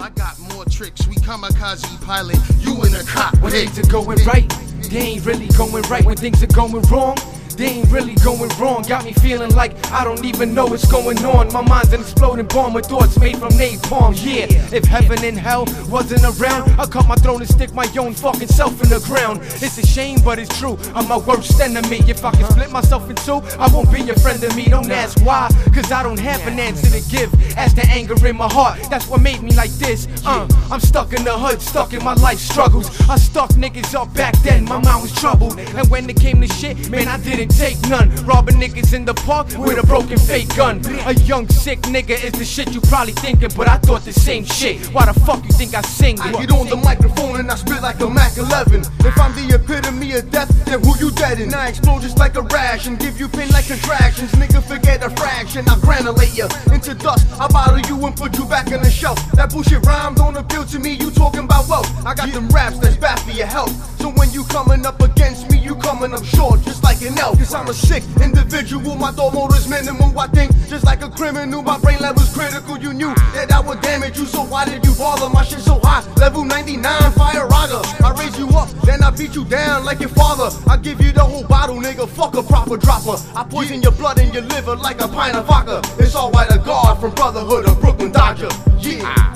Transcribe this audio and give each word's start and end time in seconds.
I 0.00 0.10
got 0.10 0.38
more 0.52 0.64
tricks. 0.64 1.06
We 1.06 1.14
kamikaze 1.16 2.04
pilot. 2.04 2.38
You 2.60 2.82
in 2.84 2.94
a 2.94 3.04
cop. 3.04 3.38
When 3.40 3.52
things 3.52 3.78
are 3.78 3.90
going 3.90 4.18
right, 4.24 4.48
they 4.90 4.98
ain't 4.98 5.24
really 5.24 5.46
going 5.48 5.82
right. 5.84 6.04
When 6.04 6.16
things 6.16 6.42
are 6.42 6.48
going 6.48 6.82
wrong, 6.90 7.16
they 7.54 7.66
ain't 7.66 7.90
really 7.90 8.14
going 8.16 8.50
wrong. 8.58 8.82
Got 8.82 9.04
me 9.04 9.12
feeling 9.12 9.50
like 9.54 9.72
I 9.92 10.04
don't 10.04 10.24
even 10.24 10.54
know 10.54 10.66
what's 10.66 10.90
going 10.90 11.18
on. 11.24 11.52
My 11.52 11.60
mind's 11.60 11.92
an 11.92 12.00
exploding 12.00 12.46
bomb 12.46 12.74
with 12.74 12.86
thoughts 12.86 13.18
made 13.18 13.38
from 13.38 13.50
napalm. 13.50 14.14
Yeah, 14.24 14.46
if 14.74 14.84
heaven 14.84 15.24
and 15.24 15.38
hell 15.38 15.66
wasn't 15.88 16.24
around, 16.24 16.70
I'd 16.80 16.90
cut 16.90 17.06
my 17.06 17.16
throat 17.16 17.40
and 17.40 17.48
stick 17.48 17.72
my 17.74 17.88
own 17.98 18.14
fucking 18.14 18.48
self 18.48 18.82
in 18.82 18.88
the 18.88 19.00
ground. 19.00 19.40
It's 19.42 19.78
a 19.78 19.86
shame, 19.86 20.18
but 20.24 20.38
it's 20.38 20.58
true. 20.58 20.78
I'm 20.94 21.08
my 21.08 21.18
worst 21.18 21.60
enemy. 21.60 22.00
If 22.08 22.24
I 22.24 22.30
can 22.32 22.50
split 22.50 22.70
myself 22.70 23.08
in 23.08 23.16
two, 23.16 23.40
I 23.58 23.68
won't 23.72 23.92
be 23.92 24.00
your 24.00 24.16
friend 24.16 24.42
of 24.42 24.54
me. 24.56 24.66
Don't 24.66 24.90
ask 24.90 25.20
why, 25.24 25.48
cause 25.74 25.90
I 25.92 26.02
don't 26.02 26.20
have 26.20 26.46
an 26.46 26.58
answer 26.58 26.90
to 26.90 27.10
give. 27.10 27.32
As 27.56 27.74
the 27.74 27.86
anger 27.86 28.14
in 28.26 28.36
my 28.36 28.48
heart, 28.52 28.80
that's 28.90 29.08
what 29.08 29.20
made 29.20 29.42
me 29.42 29.52
like 29.54 29.70
this. 29.72 30.08
Uh, 30.26 30.48
I'm 30.70 30.80
stuck 30.80 31.12
in 31.12 31.24
the 31.24 31.36
hood, 31.36 31.60
stuck 31.60 31.92
in 31.92 32.02
my 32.02 32.14
life 32.14 32.38
struggles. 32.38 32.88
I 33.08 33.16
stuck 33.16 33.50
niggas 33.50 33.94
up 33.94 34.12
back 34.14 34.36
then, 34.42 34.64
my 34.64 34.78
mind 34.78 35.02
was 35.02 35.12
troubled. 35.12 35.58
And 35.58 35.88
when 35.90 36.08
it 36.08 36.20
came 36.20 36.40
to 36.40 36.48
shit, 36.48 36.90
man, 36.90 37.08
I 37.08 37.18
didn't 37.18 37.43
take 37.46 37.80
none. 37.88 38.10
Robbing 38.24 38.56
niggas 38.56 38.92
in 38.92 39.04
the 39.04 39.14
park 39.14 39.48
with 39.56 39.82
a 39.82 39.86
broken 39.86 40.18
fake 40.18 40.54
gun. 40.56 40.80
A 41.06 41.14
young 41.24 41.48
sick 41.48 41.80
nigga 41.82 42.22
is 42.22 42.32
the 42.32 42.44
shit 42.44 42.72
you 42.72 42.80
probably 42.82 43.12
thinking, 43.12 43.50
but 43.56 43.68
I 43.68 43.78
thought 43.78 44.04
the 44.04 44.12
same 44.12 44.44
shit. 44.44 44.86
Why 44.86 45.06
the 45.06 45.18
fuck 45.20 45.44
you 45.44 45.50
think 45.50 45.74
I 45.74 45.82
sing? 45.82 46.20
I 46.20 46.32
get 46.32 46.50
on 46.52 46.68
the 46.68 46.76
microphone 46.76 47.40
and 47.40 47.50
I 47.50 47.56
spit 47.56 47.82
like 47.82 48.00
a 48.00 48.08
Mac 48.08 48.36
11. 48.36 48.80
If 49.00 49.18
I'm 49.18 49.32
the 49.34 49.54
epitome 49.54 50.12
of 50.12 50.30
death, 50.30 50.50
then 50.64 50.82
who 50.82 50.96
you 50.98 51.10
deadin'? 51.10 51.52
I 51.54 51.68
explode 51.68 52.02
just 52.02 52.18
like 52.18 52.36
a 52.36 52.42
rash 52.42 52.86
and 52.86 52.98
give 52.98 53.18
you 53.18 53.28
pain 53.28 53.48
like 53.50 53.66
contractions. 53.66 54.30
Nigga, 54.32 54.62
forget 54.62 55.02
a 55.02 55.10
fraction. 55.10 55.68
I 55.68 55.76
granulate 55.76 56.36
you 56.36 56.48
into 56.72 56.94
dust. 56.94 57.26
I 57.40 57.48
bottle 57.48 57.80
you 57.80 58.04
and 58.06 58.16
put 58.16 58.36
you 58.38 58.44
back 58.46 58.72
on 58.72 58.82
the 58.82 58.90
shelf. 58.90 59.18
That 59.32 59.52
bullshit 59.52 59.84
rhyme 59.86 60.14
don't 60.14 60.36
appeal 60.36 60.64
to 60.66 60.78
me. 60.78 60.92
You 60.92 61.10
talking 61.10 61.44
about 61.44 61.68
wealth? 61.68 61.90
I 62.06 62.14
got 62.14 62.32
them 62.32 62.48
raps 62.48 62.78
that's 62.78 62.96
bad 62.96 63.18
for 63.20 63.32
your 63.32 63.46
health. 63.46 63.72
So 64.00 64.12
you 64.34 64.44
coming 64.44 64.84
up 64.84 65.00
against 65.00 65.48
me, 65.50 65.58
you 65.58 65.76
coming 65.76 66.12
up 66.12 66.24
short 66.24 66.60
just 66.62 66.82
like 66.82 67.00
an 67.02 67.16
elf. 67.18 67.38
Cause 67.38 67.54
I'm 67.54 67.68
a 67.68 67.74
sick 67.74 68.02
individual. 68.20 68.96
My 68.96 69.12
thought 69.12 69.32
motor's 69.32 69.68
minimal. 69.68 70.18
I 70.18 70.26
think 70.26 70.50
just 70.68 70.84
like 70.84 71.02
a 71.02 71.08
criminal. 71.08 71.62
My 71.62 71.78
brain 71.78 72.00
level's 72.00 72.34
critical. 72.34 72.76
You 72.76 72.92
knew 72.92 73.14
that 73.34 73.52
I 73.52 73.60
would 73.60 73.80
damage 73.80 74.18
you. 74.18 74.26
So 74.26 74.42
why 74.42 74.64
did 74.64 74.84
you 74.84 74.92
bother? 74.94 75.28
My 75.30 75.44
shit 75.44 75.60
so 75.60 75.78
high. 75.82 76.02
Level 76.14 76.44
99, 76.44 77.12
fire 77.12 77.46
raga. 77.46 77.80
I 78.04 78.14
raise 78.18 78.36
you 78.38 78.48
up, 78.48 78.68
then 78.82 79.02
I 79.04 79.10
beat 79.10 79.34
you 79.34 79.44
down 79.44 79.84
like 79.84 80.00
your 80.00 80.10
father. 80.10 80.50
I 80.68 80.76
give 80.78 81.00
you 81.00 81.12
the 81.12 81.22
whole 81.22 81.44
bottle, 81.44 81.76
nigga. 81.76 82.08
Fuck 82.08 82.34
a 82.34 82.42
proper 82.42 82.76
dropper. 82.76 83.16
I 83.36 83.44
poison 83.44 83.82
your 83.82 83.92
blood 83.92 84.18
and 84.18 84.34
your 84.34 84.42
liver 84.42 84.74
like 84.76 85.00
a 85.00 85.08
pint 85.08 85.36
of 85.36 85.46
vodka. 85.46 85.80
It's 85.98 86.14
all 86.14 86.32
white 86.32 86.50
a 86.50 86.58
guard 86.58 86.98
from 86.98 87.14
Brotherhood 87.14 87.68
of 87.68 87.80
Brooklyn 87.80 88.10
Dodger. 88.10 88.48
Yeah. 88.80 89.34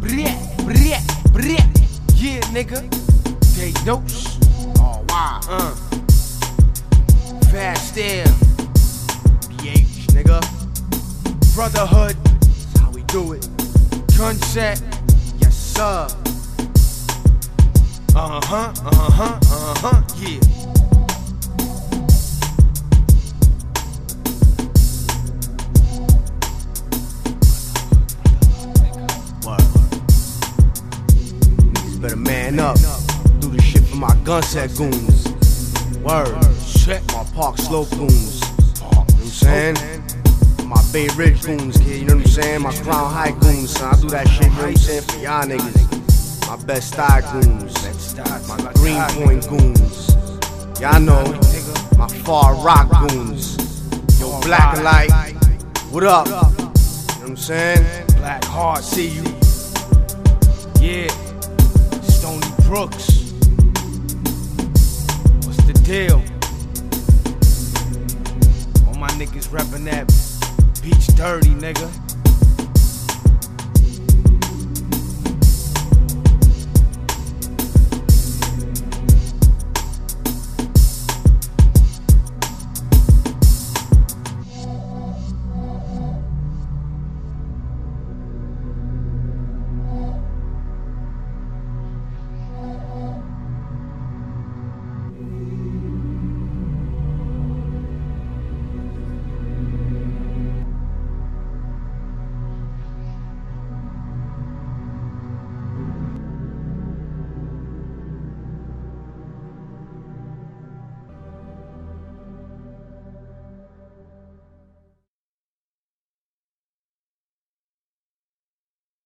Brett. 0.00 0.36
Yeah, 2.16 2.40
nigga. 2.50 3.05
They 3.86 3.92
dose. 3.92 4.38
Oh, 4.80 5.04
wow. 5.08 5.40
Uh. 5.48 5.74
Fast 7.52 7.96
air. 7.96 8.24
PH, 9.60 10.08
nigga. 10.10 10.40
Brotherhood. 11.54 12.16
That's 12.24 12.80
how 12.80 12.90
we 12.90 13.02
do 13.04 13.32
it. 13.34 13.48
Gun 14.18 14.34
set. 14.42 14.82
Yes, 15.38 15.54
sir. 15.54 16.08
Uh 18.16 18.40
huh, 18.42 18.72
uh 18.84 19.10
huh, 19.12 19.38
uh 19.52 19.74
huh, 19.78 20.02
yeah. 20.18 20.40
Word. 29.46 29.60
Niggas 31.72 32.00
better 32.02 32.16
man 32.16 32.58
up. 32.58 33.05
For 33.96 34.00
my 34.00 34.16
gun 34.24 34.42
set 34.42 34.74
goons. 34.76 35.24
Word. 36.02 36.36
Shit. 36.60 37.02
My 37.14 37.24
Park 37.34 37.56
Slope 37.56 37.88
goons. 37.92 38.42
You 38.42 38.82
know 38.82 38.88
what 38.90 39.14
I'm 39.14 39.26
saying? 39.26 39.76
My 40.66 40.82
Bay 40.92 41.08
Ridge 41.16 41.42
goons, 41.42 41.78
kid. 41.78 42.00
You 42.00 42.04
know 42.04 42.16
what 42.16 42.26
I'm 42.26 42.30
saying? 42.30 42.60
My 42.60 42.74
Crown 42.74 43.10
High 43.10 43.30
goons, 43.40 43.70
son. 43.70 43.94
I 43.94 44.00
do 44.02 44.08
that 44.10 44.28
shit, 44.28 44.44
you 44.44 44.50
know 44.50 44.56
what 44.56 44.66
I'm 44.66 44.76
saying? 44.76 45.02
For 45.02 45.16
y'all 45.16 45.44
niggas. 45.44 46.46
My 46.46 46.56
Bed-Stuy 46.66 47.22
goons. 47.32 47.74
My 48.48 48.72
Greenpoint 48.74 49.48
goons. 49.48 50.10
Y'all 50.78 51.00
know. 51.00 51.24
My 51.96 52.08
Far 52.08 52.54
Rock 52.56 52.90
goons. 53.08 53.56
Yo, 54.20 54.38
Black 54.42 54.76
and 54.76 54.84
Light. 54.84 55.10
What 55.90 56.04
up? 56.04 56.26
You 56.26 56.32
know 56.32 56.40
what 56.42 57.22
I'm 57.22 57.36
saying? 57.36 58.06
Black 58.18 58.44
Heart, 58.44 58.84
see 58.84 59.08
you. 59.08 59.24
Yeah. 60.82 61.08
Stony 62.02 62.46
Brooks. 62.66 63.25
Deal? 65.86 66.16
All 68.88 68.94
my 68.98 69.08
niggas 69.10 69.46
reppin' 69.50 69.84
that 69.84 70.08
beach 70.82 71.06
dirty, 71.14 71.50
nigga. 71.50 72.05